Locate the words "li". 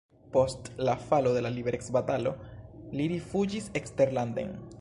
2.99-3.09